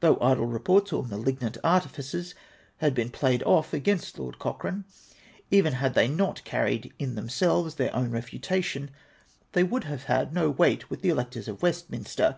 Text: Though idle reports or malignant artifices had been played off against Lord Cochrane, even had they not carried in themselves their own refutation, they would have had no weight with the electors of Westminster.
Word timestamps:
Though 0.00 0.18
idle 0.20 0.46
reports 0.46 0.92
or 0.92 1.04
malignant 1.04 1.56
artifices 1.62 2.34
had 2.78 2.96
been 2.96 3.10
played 3.10 3.44
off 3.44 3.72
against 3.72 4.18
Lord 4.18 4.40
Cochrane, 4.40 4.84
even 5.52 5.74
had 5.74 5.94
they 5.94 6.08
not 6.08 6.42
carried 6.42 6.92
in 6.98 7.14
themselves 7.14 7.76
their 7.76 7.94
own 7.94 8.10
refutation, 8.10 8.90
they 9.52 9.62
would 9.62 9.84
have 9.84 10.02
had 10.06 10.34
no 10.34 10.50
weight 10.50 10.90
with 10.90 11.00
the 11.02 11.10
electors 11.10 11.46
of 11.46 11.62
Westminster. 11.62 12.34